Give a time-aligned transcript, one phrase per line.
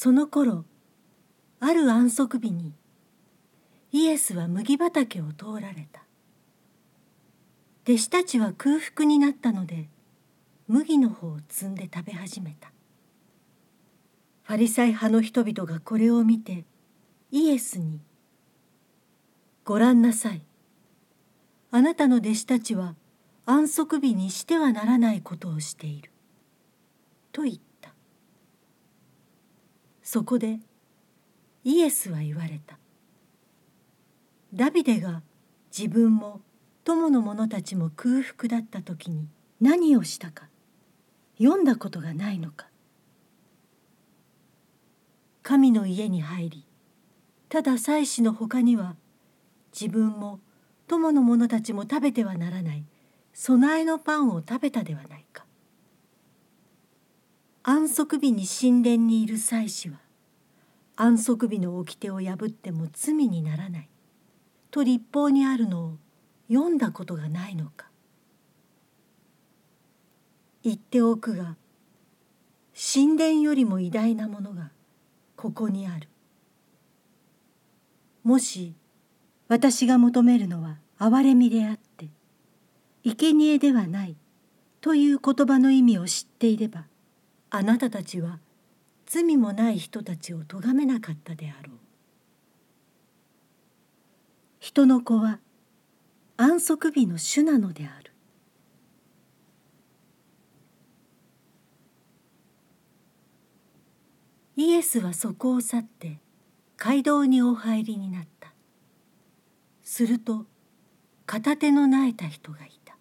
[0.00, 0.64] その頃
[1.58, 2.72] ある安息日に
[3.90, 6.04] イエスは麦畑を通られた。
[7.82, 9.88] 弟子たちは空腹になったので
[10.68, 12.70] 麦の方を摘んで食べ始めた。
[14.44, 16.64] ファリサイ派の人々がこれを見て
[17.32, 17.98] イエスに
[19.66, 20.42] 「ご覧なさい。
[21.72, 22.94] あなたの弟子たちは
[23.46, 26.12] 安息日にしてはならないことをしている」
[27.34, 27.67] と言った。
[30.10, 30.58] そこで
[31.64, 32.78] イエスは言われた。
[34.54, 35.20] ダビデが
[35.70, 36.40] 自分も
[36.82, 39.28] 友の者たちも空腹だった時に
[39.60, 40.48] 何をしたか
[41.36, 42.68] 読んだことがないのか。
[45.42, 46.66] 神の家に入り
[47.50, 48.96] ただ祭司のほかには
[49.78, 50.40] 自分も
[50.86, 52.84] 友の者たちも食べてはならない
[53.34, 55.47] 備えのパンを食べたではないか。
[57.62, 59.98] 安息日に神殿にいる祭司は
[60.96, 63.88] 安息日の掟を破っても罪にならない。
[64.70, 65.96] と立法にあるのを
[66.48, 67.88] 読んだことがないのか。
[70.62, 71.56] 言っておくが
[72.74, 74.70] 神殿よりも偉大なものが
[75.36, 76.08] ここにある。
[78.24, 78.74] もし
[79.48, 82.08] 私が求めるのは憐れみであって
[83.04, 84.16] 生贄ではない
[84.80, 86.86] という言葉の意味を知っていれば
[87.50, 88.40] あなたたちは
[89.06, 91.76] 罪もない人たちを咎めなかったであろう。
[94.60, 95.40] 人の子は
[96.36, 98.12] 安息日の主なのである。
[104.56, 106.18] イエスはそこを去って
[106.76, 108.52] 街道にお入りになった。
[109.82, 110.44] すると
[111.24, 112.96] 片手の苗えた人がいた。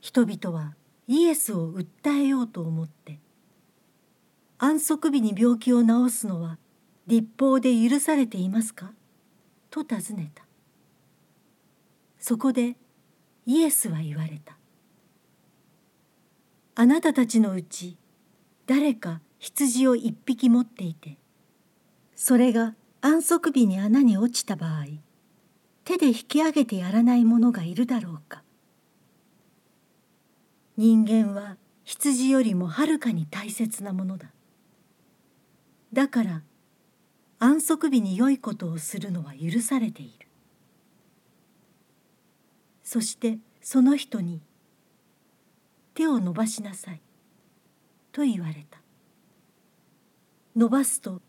[0.00, 0.74] 人々は
[1.12, 3.18] イエスを訴えようと思って
[4.58, 6.56] 安息日に病気を治すのは
[7.08, 8.92] 立法で許されていますか？
[9.70, 10.44] と尋ねた。
[12.20, 12.76] そこで
[13.44, 14.56] イエスは言われた。
[16.76, 17.96] あなたたちのうち
[18.68, 21.18] 誰か羊を一匹持っていて
[22.14, 24.84] それが安息日に穴に落ちた場合
[25.82, 28.44] 手で引き上げてやらない者がいるだろうか？
[30.76, 34.30] 人間は羊よりもはるかに大切なものだ。
[35.92, 36.42] だから
[37.38, 40.26] 安息日に良いことをするのは許されている。
[42.84, 44.40] そしてその人に
[45.94, 47.00] 「手を伸ばしなさい」
[48.12, 48.80] と言われた。
[50.56, 51.22] 伸ばすと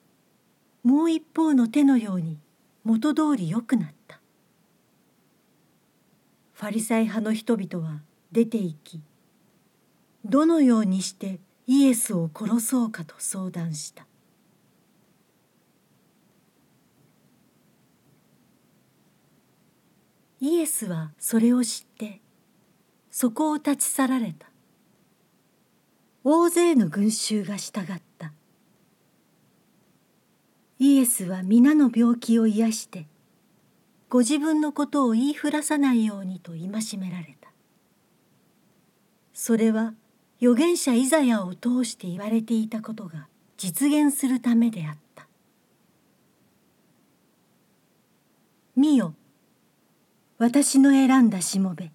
[0.83, 2.39] もう一方の手のように
[2.83, 4.19] 元通り良くなった。
[6.53, 9.01] ファリサイ派の人々は出て行き
[10.25, 14.05] どのようにしてイエスを殺そうかと相談した。
[20.39, 22.19] イエスはそれを知って
[23.11, 24.47] そこを立ち去られた。
[26.23, 28.33] 大勢の群衆が従った。
[30.77, 33.07] イエスは皆の病気を癒して
[34.09, 37.51] ご自分のことを言いふらさないようにと戒められた。
[39.33, 39.93] それは
[40.41, 45.27] 預言者イザヤを通して言われていたことが実現するためであった。
[48.75, 49.13] 見よ
[50.39, 51.91] 私の選んだしもべ。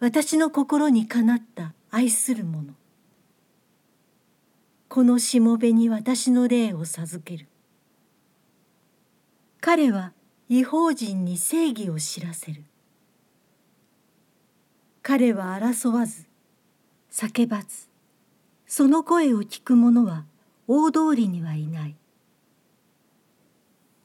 [0.00, 2.72] 私の心にかなった愛する者。
[4.88, 7.48] このしもべに私の霊を授ける。
[9.60, 10.14] 彼は
[10.48, 12.64] 違法人に正義を知らせる。
[15.02, 16.31] 彼は争わず
[17.12, 17.88] 叫ばず
[18.66, 20.24] その声を聞く者は
[20.66, 21.96] 大通りにはいない。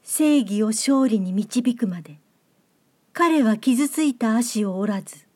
[0.02, 2.18] 正義を勝利に導くまで
[3.14, 5.26] 彼は傷ついた足を折らず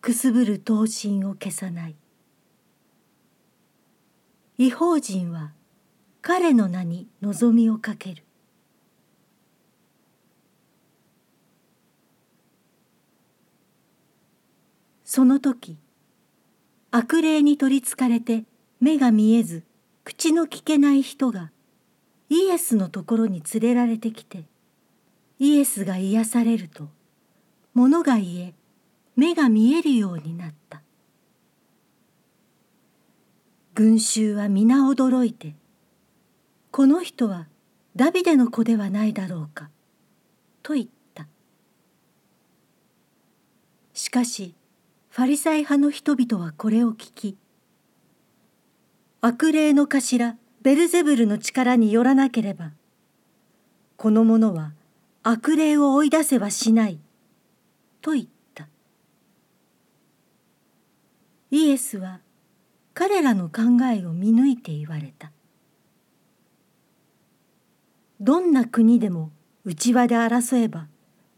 [0.00, 1.94] くすぶる刀身を消さない。
[4.56, 5.52] 違法人は
[6.20, 8.24] 彼の名に望みをかける。
[15.04, 15.78] その時
[16.90, 18.44] 悪霊に取りつかれて
[18.80, 19.62] 目が見えず
[20.04, 21.50] 口の聞けない人が
[22.30, 24.44] イエスのところに連れられてきて
[25.38, 26.88] イエスが癒されると
[27.74, 28.54] 物が言え
[29.16, 30.82] 目が見えるようになった。
[33.74, 35.54] 群衆は皆驚いて
[36.70, 37.46] この人は
[37.96, 39.70] ダビデの子ではないだろうか
[40.62, 41.26] と言った。
[43.92, 44.54] しかし
[45.18, 47.36] ファリサイ派の人々はこれを聞き
[49.20, 52.70] 悪霊の頭ベルゼブルの力によらなければ
[53.96, 54.74] この者は
[55.24, 57.00] 悪霊を追い出せはしない
[58.00, 58.68] と言った。
[61.50, 62.20] イエスは
[62.94, 63.62] 彼らの考
[63.92, 65.32] えを見抜いて言われた。
[68.20, 69.32] どんな国でも
[69.64, 70.86] 内輪で争えば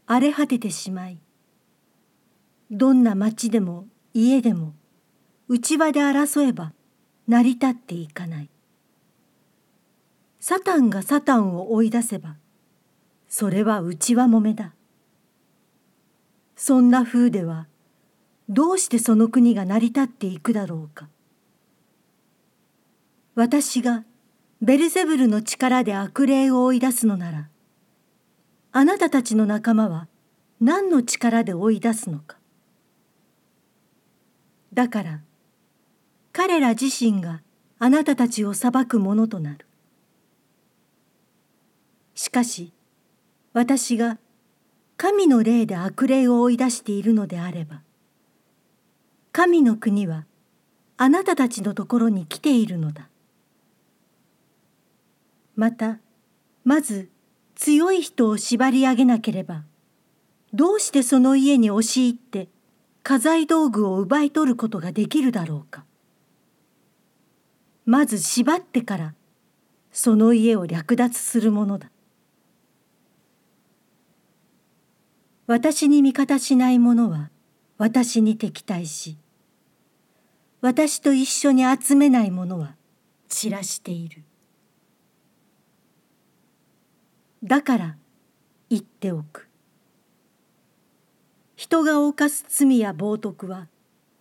[0.05, 1.17] 荒れ果ててしまい
[2.71, 4.73] どんな町でも家でも
[5.49, 6.71] 内輪で争えば
[7.27, 8.49] 成り立っていかない。
[10.39, 12.37] サタンがサタンを追い出せば
[13.27, 14.73] それは内輪もめだ。
[16.55, 17.67] そんな風では
[18.47, 21.09] どうしてその国が成り立っていくだろうか。
[23.35, 24.05] 私が
[24.61, 27.49] ベルゼブルの力で悪霊を追い出すのなら
[28.71, 30.07] あなたたちの仲間は
[30.61, 32.40] 何の力で追い出すのか。
[34.73, 35.19] だから
[36.31, 37.41] 彼ら自身が
[37.79, 39.65] あなたたちを裁くものとなる。
[42.15, 42.71] しかし
[43.53, 44.17] 私が
[44.97, 47.81] 神の霊で悪霊を追い出しているのであれば
[49.31, 50.25] 神の国は
[50.97, 53.09] あなたたちのところに来ているのだ。
[55.55, 55.99] また
[56.63, 57.09] まず
[57.55, 59.63] 強い人を縛り上げなければ
[60.53, 62.47] どうしてその家に押し入って
[63.03, 65.85] 家財道具を奪い取ることができるだろうか。
[67.85, 69.15] まず縛ってから
[69.91, 71.89] その家を略奪するものだ。
[75.47, 77.29] 私に味方しない者は
[77.77, 79.17] 私に敵対し
[80.61, 82.75] 私と一緒に集めない者は
[83.27, 84.23] 散らしている。
[87.43, 87.95] だから
[88.69, 89.50] 言っておく。
[91.61, 93.67] 人が犯す罪や冒涜は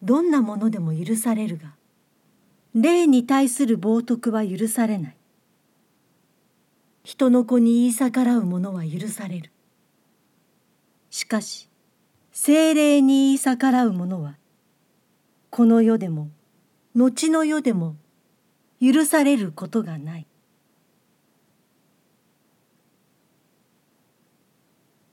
[0.02, 1.74] どんなものでも許されるが
[2.74, 5.16] 霊に対する冒涜は許されない。
[7.02, 9.50] 人の子に言い逆らう者は許される。
[11.08, 11.70] しかし
[12.30, 14.36] 精霊に言い逆らう者は
[15.48, 16.28] この世でも
[16.94, 17.96] 後の世でも
[18.82, 20.26] 許されることがない。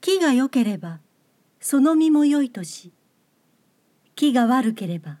[0.02, 1.00] 木が良ければ
[1.70, 2.94] その実も良いとし
[4.14, 5.18] 木が悪ければ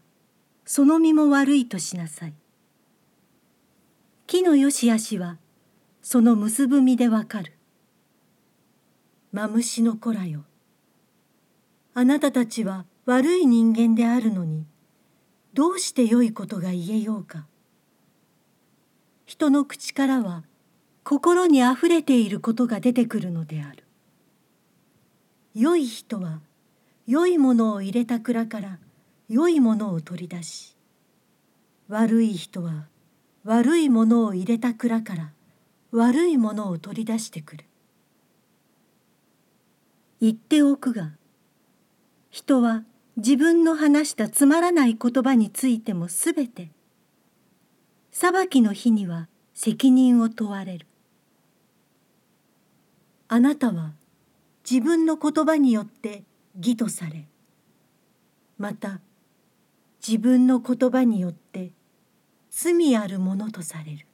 [0.64, 2.32] その実も悪いとしなさい。
[4.26, 5.36] 木の良し悪しは
[6.00, 7.52] その結ぶ実でわかる。
[9.30, 10.46] マムシの子らよ。
[11.92, 14.64] あなたたちは悪い人間であるのに
[15.52, 17.46] どうして良いことが言えようか。
[19.26, 20.44] 人の口からは
[21.04, 23.84] 心にあふれていることが出てくるのである。
[25.54, 26.40] 良い人は
[27.06, 28.78] 良いものを入れた蔵から
[29.28, 30.76] 良いものを取り出し
[31.88, 32.86] 悪い人は
[33.44, 35.32] 悪いものを入れた蔵から
[35.90, 37.64] 悪いものを取り出してくる。
[40.20, 41.12] 言っておくが
[42.28, 42.84] 人は
[43.16, 46.70] 自分の話したつまらない言葉についてもすべて
[48.12, 50.86] 裁きの日には責任を問われる。
[53.28, 53.92] あなたは
[54.70, 56.24] 自分の言葉によって
[56.58, 57.26] 義とされ
[58.58, 59.00] また
[60.06, 61.70] 自分の言葉によって
[62.50, 64.06] 罪あるものとされる。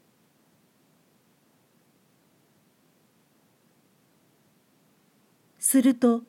[5.58, 6.22] すると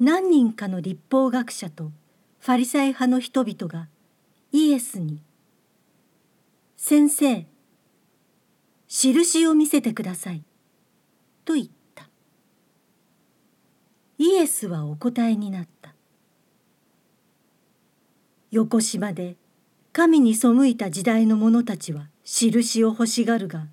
[0.00, 1.92] 何人かの立法学者と
[2.40, 3.88] ファリサイ派の人々が
[4.52, 5.22] イエスに
[6.76, 7.46] 「先生
[8.88, 10.44] 印を見せてください」
[11.46, 11.75] と言った。
[14.18, 15.94] イエスはお答えになった。
[18.50, 19.36] 横島で
[19.92, 23.66] 神に背いた時代の者たちは印を欲しがるが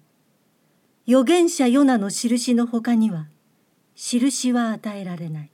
[1.07, 3.27] 預言者ヨナの印のほかには
[3.95, 5.49] 印は与えられない。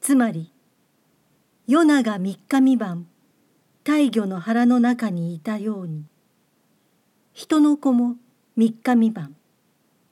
[0.00, 0.52] つまり
[1.66, 3.06] ヨナが三日三晩
[3.84, 6.04] 大魚の腹の中にいたように
[7.32, 8.16] 人の子も
[8.56, 9.36] 三日三晩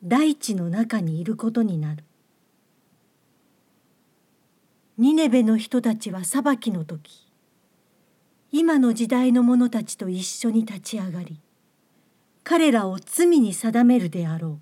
[0.04, 2.04] 大地の中にいることになる。
[4.98, 7.24] ニネベの人たちは裁きの時
[8.50, 11.40] 今の時代の者たちと一緒に立ち上がり
[12.42, 14.58] 彼らを罪に定めるであろう。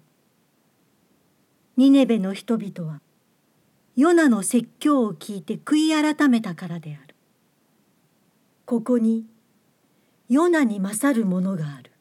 [1.79, 3.01] ニネベの人々は
[3.97, 7.15] ヨナの説教を聞いて悔い改めたからである。
[8.67, 9.25] ここに
[10.29, 11.93] ヨナに勝るものがある。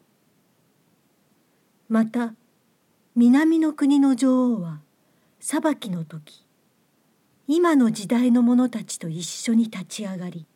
[1.88, 2.34] また
[3.16, 4.82] 南の国の女王は
[5.40, 6.45] 裁きの時
[7.48, 10.48] 今の時代の者たちと一緒に立ち上がり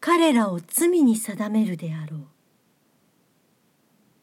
[0.00, 2.20] 彼らを罪に定めるであろう。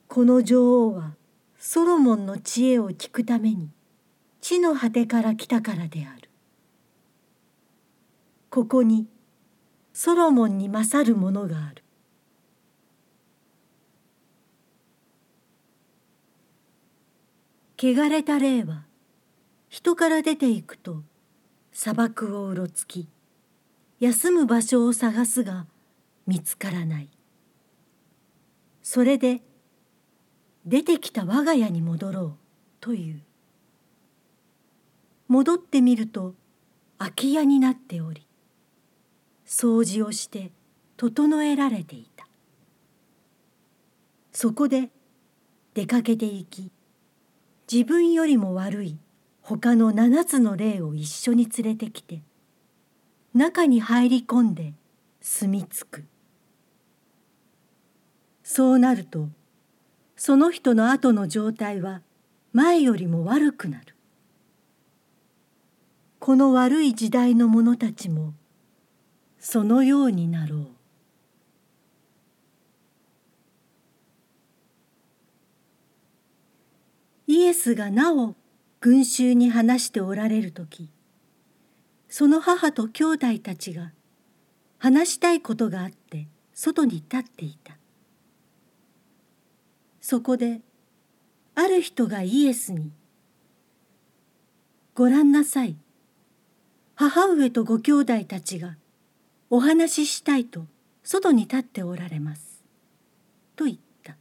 [0.07, 1.13] この女王は
[1.59, 3.69] ソロモンの知恵を聞くために
[4.41, 6.29] 地の果てから来たからである。
[8.49, 9.07] ここに
[9.93, 11.83] ソロモンに勝るものがある。
[17.77, 18.83] 汚れた霊は
[19.69, 21.03] 人から出ていくと
[21.81, 23.07] 砂漠をうろつき
[24.01, 25.65] 休む場所を探すが
[26.27, 27.09] 見つからない。
[28.83, 29.39] それで
[30.65, 32.33] 出てきた我が家に戻ろう
[32.81, 33.21] という。
[35.29, 36.35] 戻ってみると
[36.97, 38.27] 空き家になっており
[39.47, 40.51] 掃除をして
[40.97, 42.27] 整えられていた。
[44.33, 44.89] そこで
[45.75, 46.73] 出かけて行き
[47.71, 48.99] 自分よりも悪い
[49.49, 52.21] 他の七つの霊を一緒に連れてきて
[53.33, 54.75] 中に入り込んで
[55.21, 56.05] 住み着く。
[58.43, 59.29] そうなると
[60.15, 62.03] その人の後の状態は
[62.53, 63.95] 前よりも悪くなる。
[66.19, 68.35] この悪い時代の者たちも
[69.39, 70.67] そのようになろう。
[77.25, 78.35] イエスがなお
[78.81, 80.89] 群衆に話しておられる時
[82.09, 83.91] その母と兄弟たちが
[84.77, 87.77] 話したいことがあって外に立っていた。
[90.01, 90.61] そこで
[91.53, 92.91] ある人がイエスに
[94.95, 95.77] 「ごらんなさい。
[96.95, 98.77] 母上とご兄弟たちが
[99.49, 100.65] お話ししたいと
[101.03, 102.63] 外に立っておられます」
[103.55, 104.17] と言った。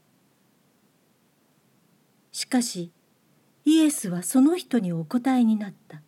[2.32, 2.92] しかし
[3.68, 6.00] イエスはその人にお答えになった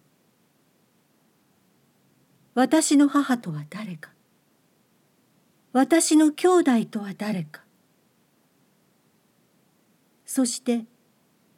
[2.54, 4.12] 「私の母とは誰か
[5.72, 7.62] 私の兄弟とは誰か
[10.24, 10.86] そして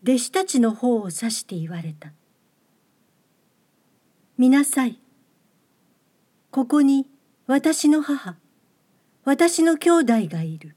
[0.03, 2.13] 弟子たちの方を指して言われた。
[4.37, 4.99] 見なさい。
[6.51, 7.07] ここに
[7.47, 8.37] 私の母、
[9.25, 10.75] 私の兄弟がいる。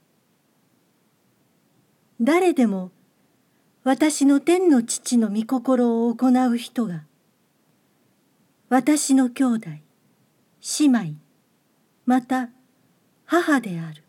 [2.21, 2.91] 誰でも
[3.85, 7.03] 私の天の父の御心を行う人が、
[8.67, 9.69] 私の兄弟、
[10.79, 11.13] 姉妹、
[12.07, 12.49] また
[13.25, 14.04] 母である。